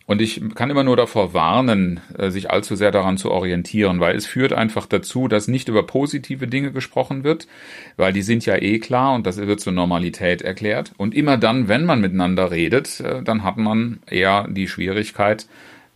Und 0.06 0.22
ich 0.22 0.40
kann 0.54 0.70
immer 0.70 0.84
nur 0.84 0.96
davor 0.96 1.34
warnen, 1.34 2.00
äh, 2.16 2.30
sich 2.30 2.52
allzu 2.52 2.76
sehr 2.76 2.92
daran 2.92 3.18
zu 3.18 3.32
orientieren, 3.32 3.98
weil 3.98 4.14
es 4.14 4.24
führt 4.24 4.52
einfach 4.52 4.86
dazu, 4.86 5.26
dass 5.26 5.48
nicht 5.48 5.68
über 5.68 5.82
positive 5.82 6.46
Dinge 6.46 6.70
gesprochen 6.70 7.24
wird, 7.24 7.48
weil 7.96 8.12
die 8.12 8.22
sind 8.22 8.46
ja 8.46 8.54
eh 8.54 8.78
klar 8.78 9.16
und 9.16 9.26
das 9.26 9.38
wird 9.38 9.58
zur 9.58 9.72
Normalität 9.72 10.40
erklärt. 10.40 10.92
Und 10.96 11.16
immer 11.16 11.36
dann, 11.36 11.66
wenn 11.66 11.84
man 11.84 12.00
miteinander 12.00 12.52
redet, 12.52 13.00
äh, 13.00 13.24
dann 13.24 13.42
hat 13.42 13.56
man 13.56 13.98
eher 14.08 14.46
die 14.48 14.68
Schwierigkeit, 14.68 15.48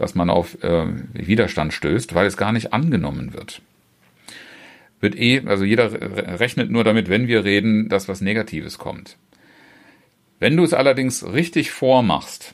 dass 0.03 0.17
man 0.17 0.31
auf 0.31 0.61
äh, 0.65 0.87
Widerstand 1.13 1.73
stößt, 1.73 2.13
weil 2.17 2.27
es 2.27 2.37
gar 2.37 2.51
nicht 2.51 2.73
angenommen 2.73 3.35
wird. 3.35 3.63
Wird 5.01 5.15
eh, 5.15 5.43
also 5.47 5.63
jeder 5.63 5.93
rechnet 6.41 6.73
nur 6.73 6.83
damit, 6.83 7.09
wenn 7.09 7.29
wir 7.29 7.45
reden, 7.45 7.89
dass 7.89 8.09
was 8.09 8.21
Negatives 8.21 8.79
kommt. 8.79 9.17
Wenn 10.41 10.57
du 10.57 10.65
es 10.65 10.75
allerdings 10.75 11.25
richtig 11.25 11.71
vormachst, 11.71 12.53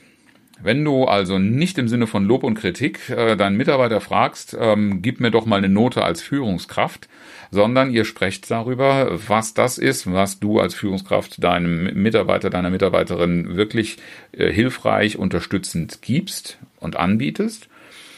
wenn 0.61 0.83
du 0.83 1.05
also 1.05 1.39
nicht 1.39 1.77
im 1.77 1.87
Sinne 1.87 2.07
von 2.07 2.25
Lob 2.25 2.43
und 2.43 2.55
Kritik 2.55 3.09
äh, 3.09 3.35
deinen 3.35 3.57
Mitarbeiter 3.57 4.01
fragst, 4.01 4.57
ähm, 4.59 5.01
gib 5.01 5.19
mir 5.19 5.31
doch 5.31 5.45
mal 5.45 5.57
eine 5.57 5.69
Note 5.69 6.03
als 6.03 6.21
Führungskraft, 6.21 7.07
sondern 7.51 7.91
ihr 7.91 8.05
sprecht 8.05 8.49
darüber, 8.51 9.19
was 9.27 9.53
das 9.53 9.77
ist, 9.77 10.11
was 10.11 10.39
du 10.39 10.59
als 10.59 10.75
Führungskraft 10.75 11.43
deinem 11.43 12.01
Mitarbeiter, 12.01 12.49
deiner 12.49 12.69
Mitarbeiterin 12.69 13.55
wirklich 13.55 13.97
äh, 14.31 14.51
hilfreich, 14.51 15.17
unterstützend 15.17 16.01
gibst 16.01 16.59
und 16.79 16.97
anbietest 16.97 17.69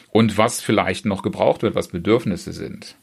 und 0.09 0.37
was 0.37 0.61
vielleicht 0.61 1.05
noch 1.05 1.23
gebraucht 1.23 1.63
wird, 1.63 1.75
was 1.75 1.89
Bedürfnisse 1.89 2.53
sind. 2.53 2.95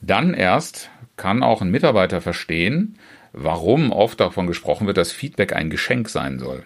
Dann 0.00 0.34
erst 0.34 0.90
kann 1.16 1.42
auch 1.42 1.60
ein 1.60 1.70
Mitarbeiter 1.70 2.20
verstehen, 2.20 2.96
warum 3.32 3.92
oft 3.92 4.18
davon 4.20 4.46
gesprochen 4.46 4.86
wird, 4.86 4.96
dass 4.96 5.12
Feedback 5.12 5.52
ein 5.54 5.70
Geschenk 5.70 6.08
sein 6.08 6.38
soll. 6.38 6.64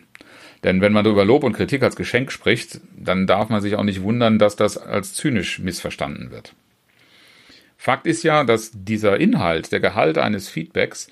Denn 0.64 0.80
wenn 0.80 0.94
man 0.94 1.06
über 1.06 1.24
Lob 1.24 1.44
und 1.44 1.52
Kritik 1.52 1.82
als 1.82 1.94
Geschenk 1.94 2.32
spricht, 2.32 2.80
dann 2.96 3.26
darf 3.26 3.50
man 3.50 3.60
sich 3.60 3.76
auch 3.76 3.84
nicht 3.84 4.02
wundern, 4.02 4.38
dass 4.38 4.56
das 4.56 4.78
als 4.78 5.14
zynisch 5.14 5.58
missverstanden 5.58 6.30
wird. 6.30 6.54
Fakt 7.76 8.06
ist 8.06 8.22
ja, 8.22 8.44
dass 8.44 8.70
dieser 8.72 9.20
Inhalt, 9.20 9.70
der 9.70 9.80
Gehalt 9.80 10.16
eines 10.16 10.48
Feedbacks, 10.48 11.08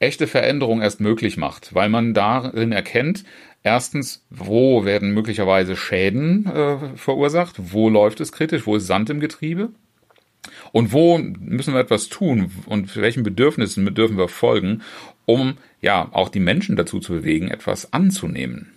echte 0.00 0.26
Veränderung 0.26 0.82
erst 0.82 1.00
möglich 1.00 1.36
macht, 1.36 1.72
weil 1.72 1.88
man 1.88 2.14
darin 2.14 2.72
erkennt, 2.72 3.24
erstens, 3.62 4.26
wo 4.28 4.84
werden 4.84 5.14
möglicherweise 5.14 5.76
Schäden 5.76 6.46
äh, 6.46 6.96
verursacht, 6.96 7.54
wo 7.58 7.88
läuft 7.88 8.20
es 8.20 8.32
kritisch, 8.32 8.66
wo 8.66 8.74
ist 8.74 8.88
Sand 8.88 9.08
im 9.08 9.20
Getriebe 9.20 9.70
und 10.72 10.92
wo 10.92 11.18
müssen 11.18 11.74
wir 11.74 11.80
etwas 11.80 12.08
tun 12.08 12.50
und 12.66 12.96
welchen 12.96 13.22
Bedürfnissen 13.22 13.94
dürfen 13.94 14.18
wir 14.18 14.28
folgen, 14.28 14.82
um 15.26 15.58
ja 15.80 16.08
auch 16.10 16.28
die 16.28 16.40
Menschen 16.40 16.74
dazu 16.74 16.98
zu 16.98 17.12
bewegen, 17.12 17.48
etwas 17.48 17.92
anzunehmen. 17.92 18.75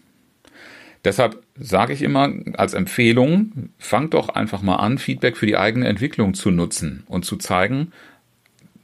Deshalb 1.10 1.42
sage 1.60 1.92
ich 1.92 2.04
immer 2.04 2.32
als 2.54 2.76
Empfehlung, 2.76 3.72
fangt 3.80 4.14
doch 4.14 4.30
einfach 4.30 4.62
mal 4.62 4.76
an, 4.76 5.00
Feedback 5.00 5.38
für 5.38 5.48
die 5.48 5.58
eigene 5.58 5.88
Entwicklung 5.88 6.36
zu 6.36 6.52
nutzen 6.52 7.02
und 7.08 7.26
zu 7.26 7.38
zeigen, 7.38 7.94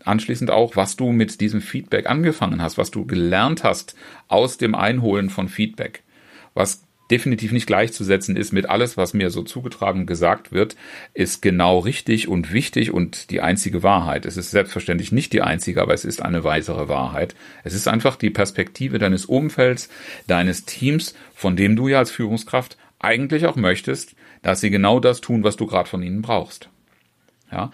anschließend 0.04 0.50
auch, 0.50 0.76
was 0.76 0.96
du 0.96 1.12
mit 1.12 1.40
diesem 1.40 1.62
Feedback 1.62 2.10
angefangen 2.10 2.64
hast, 2.64 2.80
was 2.80 2.90
du 2.90 3.06
gelernt 3.06 3.64
hast 3.64 3.96
aus 4.28 4.58
dem 4.58 4.74
Einholen 4.74 5.30
von 5.30 5.50
Feedback, 5.50 6.02
was 6.56 6.85
definitiv 7.12 7.52
nicht 7.52 7.68
gleichzusetzen 7.68 8.36
ist 8.36 8.52
mit 8.52 8.68
alles, 8.68 8.98
was 8.98 9.14
mir 9.14 9.30
so 9.30 9.44
zugetragen 9.44 10.06
gesagt 10.06 10.52
wird, 10.52 10.76
ist 11.14 11.42
genau 11.42 11.80
richtig 11.80 12.28
und 12.28 12.52
wichtig 12.52 12.92
und 12.92 13.30
die 13.30 13.42
einzige 13.42 13.84
Wahrheit. 13.84 14.26
Es 14.26 14.38
ist 14.38 14.52
selbstverständlich 14.52 15.12
nicht 15.12 15.34
die 15.34 15.42
einzige, 15.42 15.82
aber 15.82 15.94
es 15.94 16.06
ist 16.06 16.22
eine 16.22 16.44
weitere 16.44 16.88
Wahrheit. 16.88 17.36
Es 17.64 17.74
ist 17.74 17.88
einfach 17.88 18.16
die 18.16 18.32
Perspektive 18.32 18.98
deines 18.98 19.26
Umfelds, 19.26 19.90
deines 20.28 20.66
Teams, 20.66 21.16
von 21.34 21.56
dem 21.56 21.76
du 21.76 21.88
ja 21.88 22.00
als 22.00 22.12
Führungskraft 22.12 22.78
eigentlich 23.00 23.46
auch 23.46 23.56
möchtest, 23.56 24.16
dass 24.42 24.62
sie 24.62 24.70
genau 24.70 25.00
das 25.00 25.22
tun, 25.22 25.44
was 25.44 25.56
du 25.58 25.68
gerade 25.68 25.90
von 25.90 26.02
ihnen 26.02 26.22
brauchst. 26.22 26.70
Ja, 27.52 27.72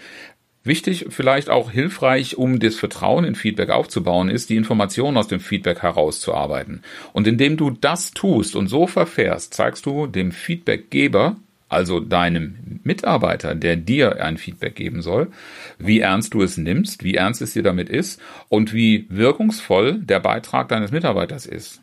Wichtig, 0.63 1.07
vielleicht 1.09 1.49
auch 1.49 1.71
hilfreich, 1.71 2.37
um 2.37 2.59
das 2.59 2.75
Vertrauen 2.75 3.25
in 3.25 3.33
Feedback 3.33 3.71
aufzubauen, 3.71 4.29
ist, 4.29 4.51
die 4.51 4.57
Informationen 4.57 5.17
aus 5.17 5.27
dem 5.27 5.39
Feedback 5.39 5.81
herauszuarbeiten. 5.81 6.83
Und 7.13 7.25
indem 7.25 7.57
du 7.57 7.71
das 7.71 8.11
tust 8.11 8.55
und 8.55 8.67
so 8.67 8.85
verfährst, 8.85 9.55
zeigst 9.55 9.87
du 9.87 10.05
dem 10.05 10.31
Feedbackgeber, 10.31 11.37
also 11.67 11.99
deinem 11.99 12.79
Mitarbeiter, 12.83 13.55
der 13.55 13.75
dir 13.75 14.23
ein 14.23 14.37
Feedback 14.37 14.75
geben 14.75 15.01
soll, 15.01 15.31
wie 15.79 16.01
ernst 16.01 16.35
du 16.35 16.43
es 16.43 16.57
nimmst, 16.57 17.03
wie 17.03 17.15
ernst 17.15 17.41
es 17.41 17.53
dir 17.53 17.63
damit 17.63 17.89
ist 17.89 18.21
und 18.47 18.71
wie 18.71 19.07
wirkungsvoll 19.09 19.99
der 19.99 20.19
Beitrag 20.19 20.67
deines 20.67 20.91
Mitarbeiters 20.91 21.47
ist. 21.47 21.81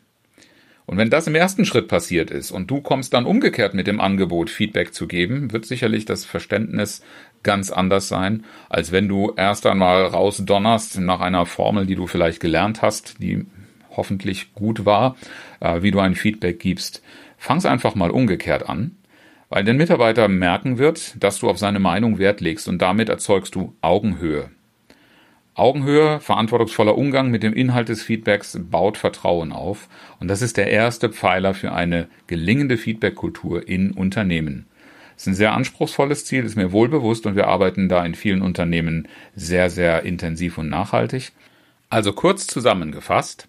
Und 0.88 0.96
wenn 0.96 1.10
das 1.10 1.26
im 1.26 1.34
ersten 1.34 1.66
Schritt 1.66 1.86
passiert 1.86 2.30
ist 2.30 2.50
und 2.50 2.70
du 2.70 2.80
kommst 2.80 3.12
dann 3.12 3.26
umgekehrt 3.26 3.74
mit 3.74 3.86
dem 3.86 4.00
Angebot, 4.00 4.48
Feedback 4.48 4.94
zu 4.94 5.06
geben, 5.06 5.52
wird 5.52 5.66
sicherlich 5.66 6.06
das 6.06 6.24
Verständnis 6.24 7.02
ganz 7.42 7.70
anders 7.70 8.08
sein, 8.08 8.46
als 8.70 8.90
wenn 8.90 9.06
du 9.06 9.34
erst 9.36 9.66
einmal 9.66 10.06
rausdonnerst 10.06 10.98
nach 11.00 11.20
einer 11.20 11.44
Formel, 11.44 11.84
die 11.84 11.94
du 11.94 12.06
vielleicht 12.06 12.40
gelernt 12.40 12.80
hast, 12.80 13.22
die 13.22 13.44
hoffentlich 13.90 14.54
gut 14.54 14.86
war, 14.86 15.16
äh, 15.60 15.82
wie 15.82 15.90
du 15.90 16.00
ein 16.00 16.14
Feedback 16.14 16.58
gibst. 16.58 17.02
Fang's 17.36 17.66
einfach 17.66 17.94
mal 17.94 18.10
umgekehrt 18.10 18.66
an, 18.66 18.96
weil 19.50 19.64
der 19.64 19.74
Mitarbeiter 19.74 20.26
merken 20.26 20.78
wird, 20.78 21.22
dass 21.22 21.38
du 21.38 21.50
auf 21.50 21.58
seine 21.58 21.80
Meinung 21.80 22.18
Wert 22.18 22.40
legst 22.40 22.66
und 22.66 22.80
damit 22.80 23.10
erzeugst 23.10 23.54
du 23.54 23.76
Augenhöhe. 23.82 24.48
Augenhöhe, 25.58 26.20
verantwortungsvoller 26.20 26.96
Umgang 26.96 27.30
mit 27.30 27.42
dem 27.42 27.52
Inhalt 27.52 27.88
des 27.88 28.02
Feedbacks 28.02 28.58
baut 28.70 28.96
Vertrauen 28.96 29.52
auf. 29.52 29.88
Und 30.20 30.28
das 30.28 30.42
ist 30.42 30.56
der 30.56 30.70
erste 30.70 31.10
Pfeiler 31.10 31.54
für 31.54 31.72
eine 31.72 32.08
gelingende 32.26 32.76
Feedback-Kultur 32.76 33.68
in 33.68 33.92
Unternehmen. 33.92 34.66
Das 35.14 35.24
ist 35.24 35.26
ein 35.28 35.34
sehr 35.34 35.52
anspruchsvolles 35.52 36.24
Ziel, 36.24 36.44
ist 36.44 36.56
mir 36.56 36.70
wohl 36.70 36.88
bewusst 36.88 37.26
und 37.26 37.34
wir 37.34 37.48
arbeiten 37.48 37.88
da 37.88 38.04
in 38.06 38.14
vielen 38.14 38.40
Unternehmen 38.40 39.08
sehr, 39.34 39.68
sehr 39.68 40.04
intensiv 40.04 40.58
und 40.58 40.68
nachhaltig. 40.68 41.32
Also 41.90 42.12
kurz 42.12 42.46
zusammengefasst, 42.46 43.48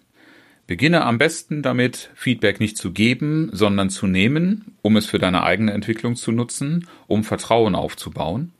beginne 0.66 1.04
am 1.04 1.18
besten 1.18 1.62
damit, 1.62 2.10
Feedback 2.14 2.58
nicht 2.58 2.76
zu 2.76 2.92
geben, 2.92 3.50
sondern 3.52 3.90
zu 3.90 4.06
nehmen, 4.06 4.76
um 4.82 4.96
es 4.96 5.06
für 5.06 5.18
deine 5.18 5.42
eigene 5.42 5.72
Entwicklung 5.72 6.16
zu 6.16 6.32
nutzen, 6.32 6.88
um 7.06 7.22
Vertrauen 7.22 7.74
aufzubauen. 7.74 8.52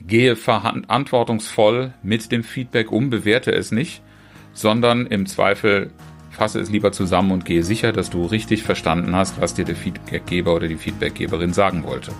Gehe 0.00 0.36
verantwortungsvoll 0.36 1.94
mit 2.02 2.30
dem 2.32 2.44
Feedback 2.44 2.92
um, 2.92 3.10
bewerte 3.10 3.52
es 3.52 3.72
nicht, 3.72 4.02
sondern 4.52 5.06
im 5.06 5.26
Zweifel 5.26 5.90
fasse 6.30 6.60
es 6.60 6.70
lieber 6.70 6.92
zusammen 6.92 7.32
und 7.32 7.44
gehe 7.44 7.62
sicher, 7.62 7.92
dass 7.92 8.10
du 8.10 8.24
richtig 8.24 8.62
verstanden 8.62 9.16
hast, 9.16 9.40
was 9.40 9.54
dir 9.54 9.64
der 9.64 9.76
Feedbackgeber 9.76 10.54
oder 10.54 10.68
die 10.68 10.76
Feedbackgeberin 10.76 11.52
sagen 11.52 11.84
wollte. 11.84 12.12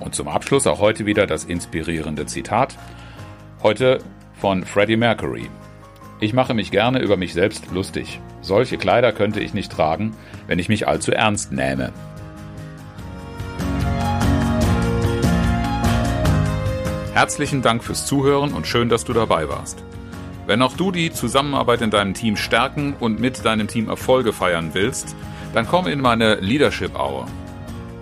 Und 0.00 0.14
zum 0.14 0.28
Abschluss 0.28 0.66
auch 0.66 0.80
heute 0.80 1.06
wieder 1.06 1.26
das 1.26 1.44
inspirierende 1.44 2.26
Zitat. 2.26 2.76
Heute 3.62 3.98
von 4.34 4.64
Freddie 4.64 4.96
Mercury. 4.96 5.48
Ich 6.20 6.32
mache 6.32 6.54
mich 6.54 6.70
gerne 6.70 7.00
über 7.00 7.16
mich 7.16 7.34
selbst 7.34 7.70
lustig. 7.72 8.20
Solche 8.40 8.78
Kleider 8.78 9.12
könnte 9.12 9.40
ich 9.40 9.52
nicht 9.52 9.70
tragen, 9.70 10.14
wenn 10.46 10.58
ich 10.58 10.68
mich 10.68 10.88
allzu 10.88 11.12
ernst 11.12 11.52
nähme. 11.52 11.92
Herzlichen 17.16 17.62
Dank 17.62 17.82
fürs 17.82 18.04
Zuhören 18.04 18.52
und 18.52 18.66
schön, 18.66 18.90
dass 18.90 19.06
du 19.06 19.14
dabei 19.14 19.48
warst. 19.48 19.82
Wenn 20.46 20.60
auch 20.60 20.76
du 20.76 20.92
die 20.92 21.10
Zusammenarbeit 21.10 21.80
in 21.80 21.90
deinem 21.90 22.12
Team 22.12 22.36
stärken 22.36 22.92
und 23.00 23.18
mit 23.18 23.42
deinem 23.42 23.68
Team 23.68 23.88
Erfolge 23.88 24.34
feiern 24.34 24.72
willst, 24.74 25.16
dann 25.54 25.66
komm 25.66 25.86
in 25.86 26.02
meine 26.02 26.34
Leadership 26.34 26.94
Hour. 26.94 27.26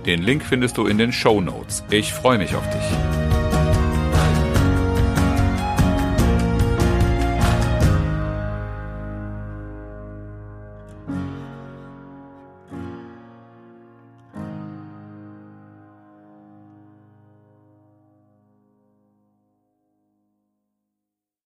Den 0.05 0.21
Link 0.21 0.43
findest 0.43 0.79
du 0.79 0.89
in 0.89 0.99
den 0.99 1.13
Show 1.13 1.41
Notes. 1.41 1.85
Ich 1.91 2.13
freue 2.13 2.39
mich 2.39 2.57
auf 2.57 2.69
dich. 2.71 3.24